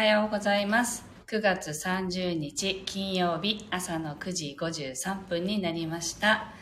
[0.00, 1.04] おはようございます。
[1.26, 6.54] 9月30日金曜日朝の9時53分になりました。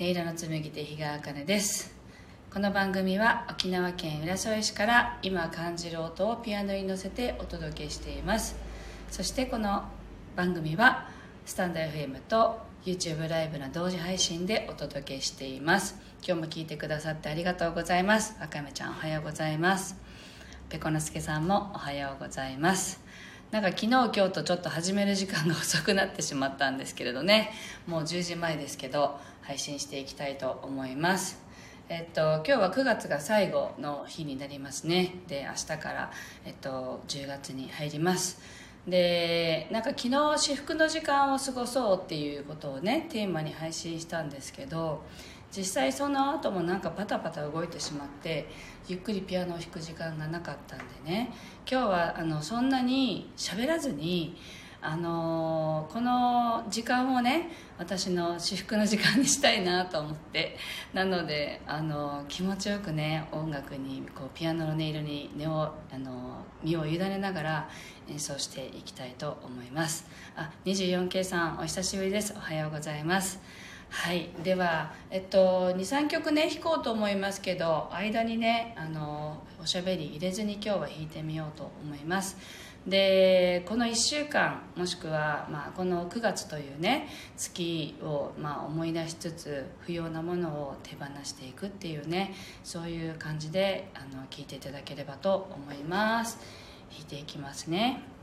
[0.00, 1.94] 音色の紡ぎ手日川茜です。
[2.52, 8.56] この番組は沖縄県浦添市から今感じる音をピアノに乗せてお届けしています。
[9.08, 9.84] そしてこの
[10.34, 11.08] 番組は
[11.46, 15.94] スタンド FM と YouTube ライブの同時配信でお届けしています。
[16.26, 18.34] 今日も聞いてくださってありがとうございます。
[18.40, 19.94] あかめちゃんおはようございます。
[20.68, 23.00] ペコのすけさんもおはようございます。
[23.50, 27.52] なんか昨日今日とちょっと始める時間が遅くなってしまったんですけれどね。
[27.86, 31.38] もう10時前ですけど配信していきたいと思います。
[31.88, 35.14] えっと、今日は9月が最後の日になりますね。
[35.28, 36.10] で明日から、
[36.44, 38.40] えっと、10月に入ります。
[38.88, 45.02] でなんか昨日至福の時間を過ごそうっていうことをねテーマに配信したんですけど
[45.56, 48.48] 実際その後もなんかパタパタ動いてしまって
[48.88, 51.32] ゆっくりピアノを弾く時間がなかったんでね。
[51.70, 54.36] 今日はあのそんなに喋らずに
[54.82, 60.56] あのこの時間をね私の至福の時間にしたいなと思って。
[60.92, 67.68] なのであの気持ちよくね音楽にこうピアノの音色に根をあの身を委ねながら
[68.08, 70.04] 演奏していきたいと思います。
[70.36, 72.34] あ 24K さんお久しぶりです。
[72.36, 73.40] おはようございます。
[73.94, 74.28] はい。
[74.42, 82.36] では、えっと、23曲ね弾こうと思いますけど間にねあのおしゃべり入れずに今日は弾いてみようと思います。
[82.86, 96.38] でこの1週間もしくは、まあ、この9月というね月を、まあ、思い出しつつ不要なものを手放していくっていうねそういう感じであの聞いていただければと思います。
[96.90, 98.13] 弾いていきますね。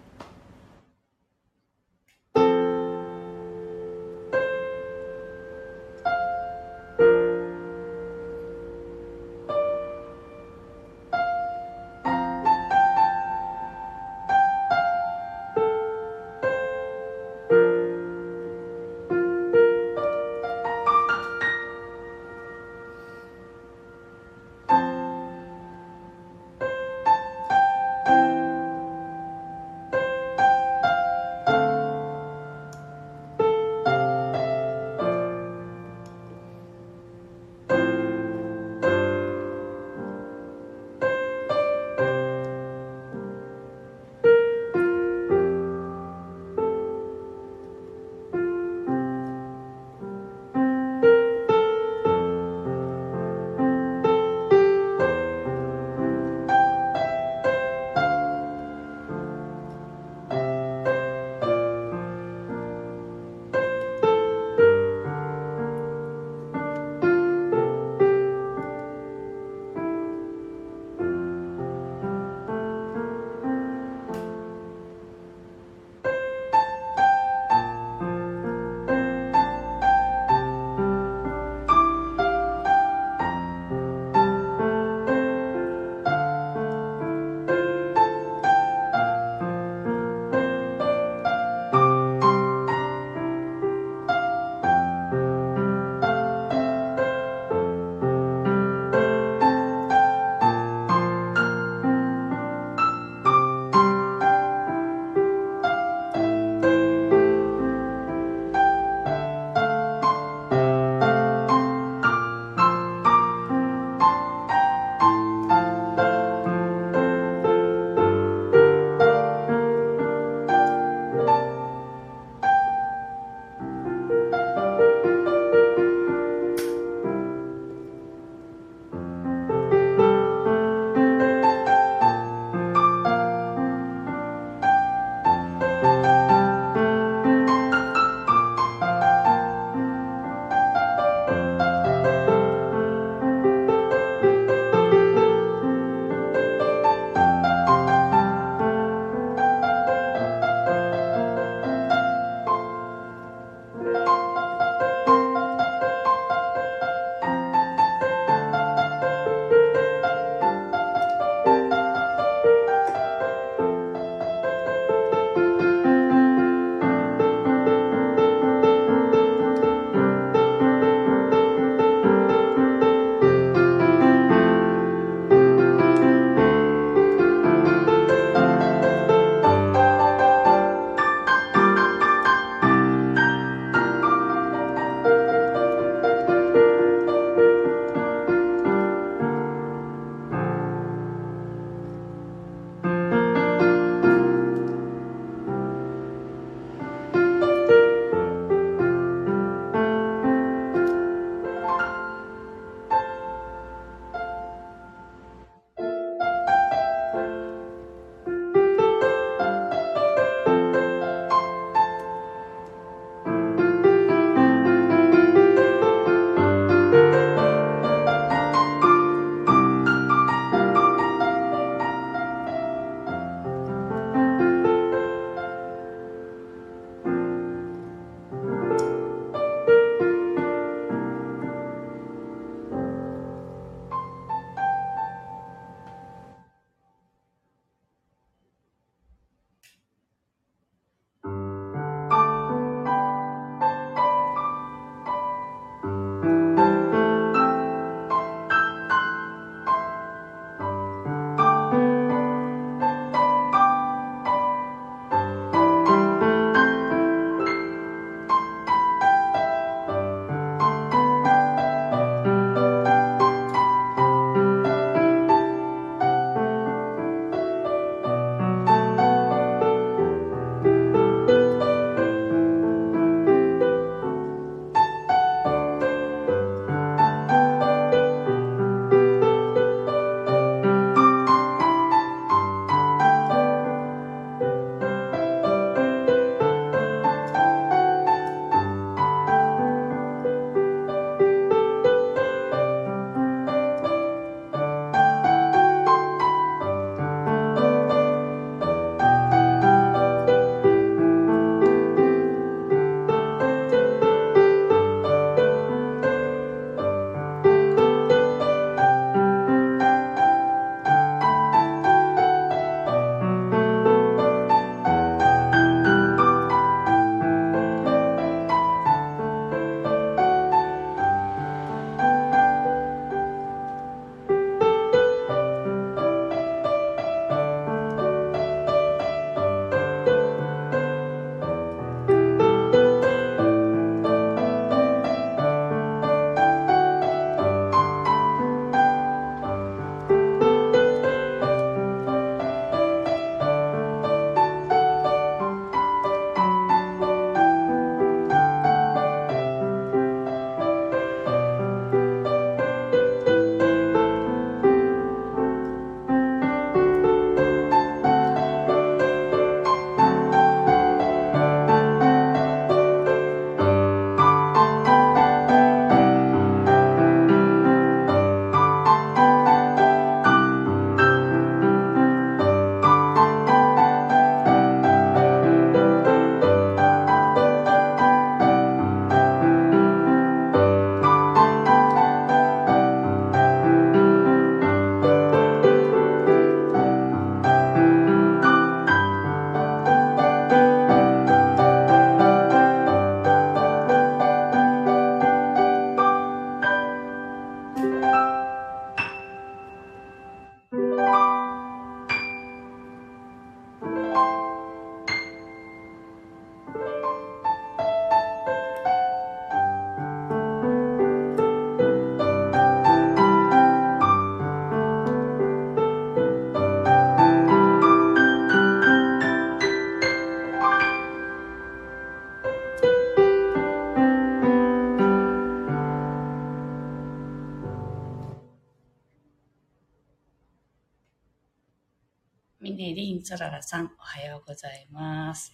[433.32, 435.54] ネリン・ソララさん、おはようございます。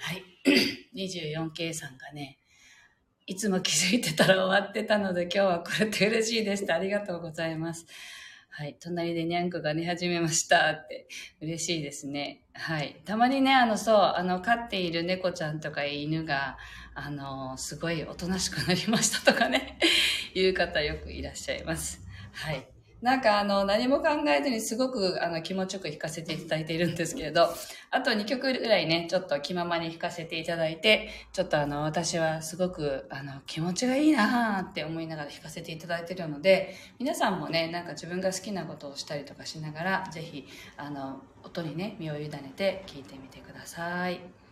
[0.00, 0.24] はい。
[0.96, 2.38] 24K さんがね、
[3.26, 7.86] いつも気づいてたら終わってたので今日はこれって嬉しいですありがとうございます。
[8.50, 8.76] はい。
[8.80, 11.06] 隣でニャンコが寝始めましたって
[11.40, 12.42] 嬉しいですね。
[12.54, 13.00] はい。
[13.04, 16.58] たまにね、あの、そう、あの、飼っている猫ちゃんとか犬が、
[16.94, 19.78] あの、すごいおとなしくなりましたとかね、
[20.34, 22.00] いう方よくいらっしゃいます。
[22.32, 22.71] はい。
[23.02, 27.48] なんかあの、何も考えずにすごくあの気持ちよく弾かせていただいているんですけれど、
[27.90, 44.20] あと2曲ぐらいね、ちょっと気ままに弾かせていただいて、ちょっとあの、私はすごくあの、気持ちがいいなーって思いながら弾かせていただいているので、皆さんもね、なんか自分が好きなことをしたりとかしながら、ぜひ、あの、音にね、身を委ねて聴いてみてください。「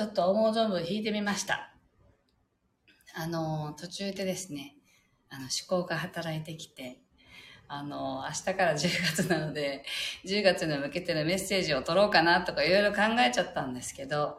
[0.00, 1.74] ちょっと思う存分弾いてみました。
[3.14, 4.76] あの、途中でですね、
[5.28, 7.02] あの、思考が働いてきて、
[7.68, 9.84] あの、明日から10月なので、
[10.24, 14.38] 10月に向けてのメッセージを取ろうかなとかいろいろ考えちゃったんですけど、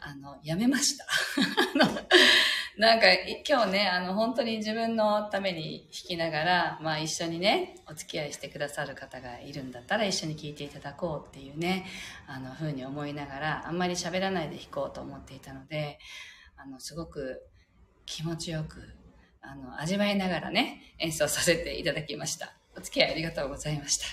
[0.00, 1.06] あの、やめました。
[1.82, 1.98] あの
[2.80, 3.08] なんか、
[3.46, 11.84] 今日ね、あの、本当に自分のために弾きながら、まあ一緒にね、お付き合いしてくださる方がいるんだったら一緒に聴いていただこうっていうね、
[12.26, 15.98] あの、ふうに思いながら、あんまり喋らないで弾こうと思っていたので、
[16.56, 17.42] あの、すごく
[18.06, 18.80] 気持ちよく、
[19.42, 22.54] あの、味わいながらね、演奏させていただきました。
[22.78, 24.06] お付き合いありがとうございました。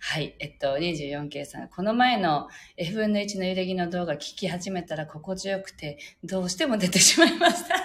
[0.00, 0.34] はい。
[0.38, 1.68] えっと、24K さん。
[1.68, 7.74] この前の F 分の1の揺れぎの動画聞き始めたら心地よくて、どうしても出てしまいました。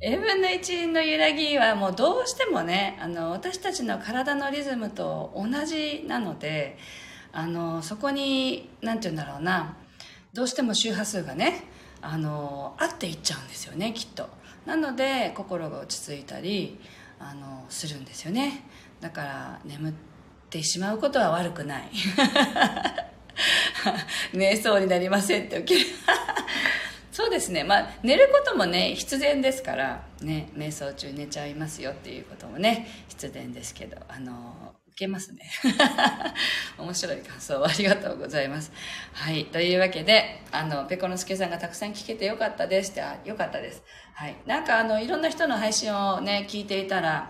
[0.00, 6.76] F 分の1の揺らぎはもうどうしてもね、あの、私たちの体のリズムと同じなので、
[7.32, 9.76] あの、そこに、なんて言うんだろうな、
[10.32, 11.64] どうしても周波数がね、
[12.02, 14.28] あの、合っていっちゃうんですよね、きっと。
[14.66, 16.80] なので、心が落ち着いたり、
[17.18, 18.64] あのするんですよね
[19.04, 19.92] だから眠っ
[20.48, 21.90] てしまうことは悪くない
[24.32, 25.90] 瞑想になりませんって起きる
[27.12, 35.40] そうですねまあ寝ることもね必然ですからね瞑想中寝ちゃいますよっていうこともね必然ですけどあの受けますね。
[36.78, 38.70] 面白い感想をありがとうございます。
[39.12, 39.46] はい。
[39.46, 43.82] というわけで、あの、ペコのすけさんがたくさん聞けてよかったですって、あ、よかったです。
[44.14, 44.36] はい。
[44.46, 47.28] なんかあの、いろんな人の配信をね、聞いていたら、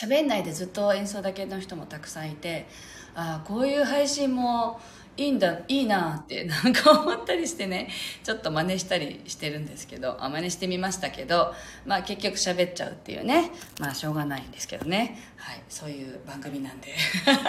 [0.00, 2.66] 喋んないでずっと演奏だけの人もたくさんいて、
[3.14, 4.80] ああこういう配信も
[5.18, 7.90] いいんだ、いいなって なんか思ったりしてね、
[8.24, 16.94] ちょっと真似したりしてるんですけど、あ真似してみましたけど、まあ結局喋っちゃうっていうね、まあしょうがないんですけどね、はい、そういう番組なんで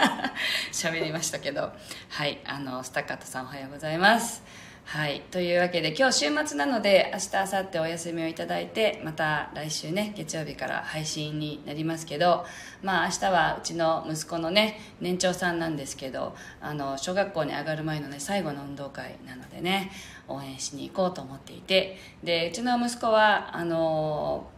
[0.73, 1.71] 喋りましたけど、
[2.09, 4.43] はい、あの、スタッカートさんおはようございます。
[4.83, 5.21] はい。
[5.31, 12.45] というわけで、今日週末なので、明日、明後日お休みをいただいて、また来週ね、月曜日から配信になりますけど、
[12.83, 19.91] まあ明日はうちの息子のね、年長さんなんですけど、あの、小学校に上がる前のね、最後の運動会なのでね、
[20.27, 24.49] 応援しに行こうと思っていて、で、うちの息子は、あの、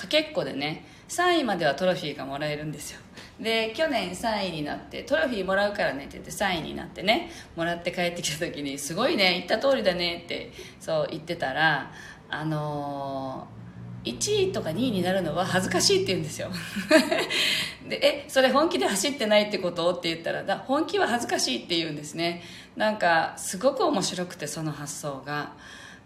[0.00, 3.00] かけっこでね、3位まではトロフィーがもらえるんですよ。
[3.40, 11.90] で去年3位になってトロフィーもらうからねって言って3位になってねもらって帰ってきた時にすごいね言った通りだねってそう言ってたら
[12.28, 16.50] あのー、1位とか2位になるのは恥ずかしいって言うんですよ。
[17.88, 19.92] でえそれ本気で走ってないってこと？
[19.92, 22.42] って言ったらだ本気は恥ずかしいって言うんですね。
[22.76, 25.54] なんかすごく面白くてその発想が。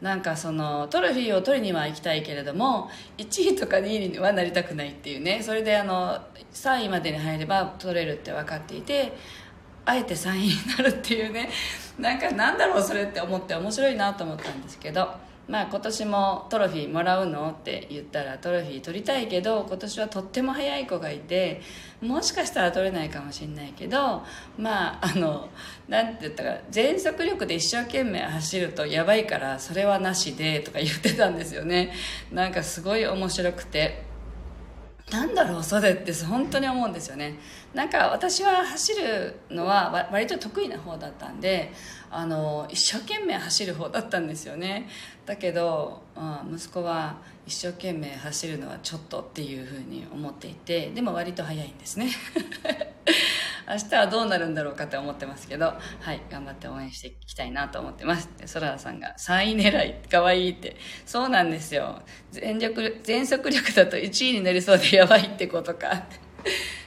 [0.00, 5.42] なんかそのトロフィーを取りには行きたいけれども1位とか2位にはなりたくないっていうね。
[5.42, 6.18] それであの
[6.52, 9.12] 3位までに入れば取れるって分かっていて
[9.84, 11.50] あえて3位になるっていうね。
[11.98, 15.24] なんかなんだろうそれって思って面白いなと思ったんですけど。
[15.46, 21.60] まあ今年もトロフィーもらうのって言ったらトロフィー取りたいけど今年はとっても速い子がいて
[22.00, 24.22] もしかしたら取れないかもしれないけど
[24.56, 25.50] まああの
[25.86, 31.92] なんて言ったか全速力で一生懸命走るとやばいからそれはなしでとか言ってたんですよね。
[32.32, 34.13] なんかすごい面白くて。
[35.14, 37.38] なんだろうそれって本当に思うんですよね。
[37.72, 41.72] なんか私は走るのは割と得意な方だったんで
[42.10, 44.88] あの一生懸命走る方だったんですよね。
[45.24, 52.10] だけど、うん、息子は一生懸命走るのはちょっとっていうふうに思っていてでも割と早いんですね。
[53.68, 55.66] 明日はどうなるんだろうかって思ってますけど、
[56.00, 58.28] はい、頑張って応援していきたいなと思ってます。
[58.38, 60.76] で、ソラさんが3位狙い、かわいいって。
[61.06, 62.02] そうなんですよ。
[62.30, 66.04] 全力、全速力だと1位になりそうでやばいってことか。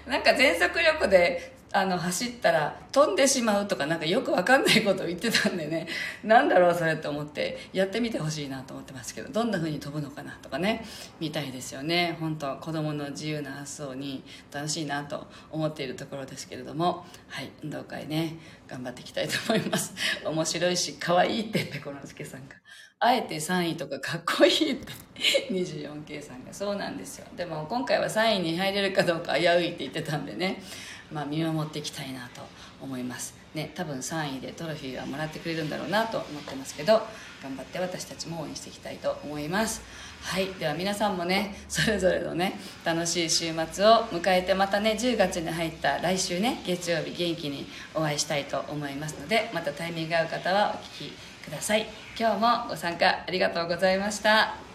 [0.08, 5.88] なんか全速力であの走ったら飛んでしまうとかなんかよくわかんないことを言ってたんでね。
[6.24, 10.86] なんだろうそれって思ってやってみてほしいなと思ってますけどどんな風に飛ぶのかなとかね
[11.20, 12.18] 見たいですよね。
[12.20, 17.06] 本当子供の自由な発想に楽しいなと思っているところですけれども。
[17.28, 19.94] はい運動会ね頑張っていきたいと思います。
[20.26, 22.56] 面白いし可愛いってペコロスケさんが。
[23.00, 24.92] あえて3位とかかっこいいって。
[25.54, 26.52] 24K さんが。
[26.52, 27.28] そうなんですよ。
[27.36, 30.62] でも今回は3位に入れるかどうか危ういって言ってたんでね。
[31.12, 32.42] まあ、見守っていきたいなと
[32.82, 33.36] 思います。
[33.56, 37.02] ね多分3位でトロフィーはもらってくれるんだろうなと思ってますけど
[37.42, 39.82] 頑張って私たちも応援していきたいと思います。
[40.22, 51.12] はいでは皆さんもねそれぞれのね楽しい週末を迎えてまたね10月に入った来週ね月曜日元気にお会いしたいと思いますのでまたタイミングが合う方はお聴き
[51.44, 51.88] ください。
[52.20, 54.67] 今日もご参加ありがとうございました。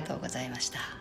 [0.00, 0.99] がとうございました。